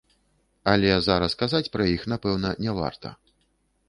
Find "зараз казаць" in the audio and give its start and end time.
1.07-1.71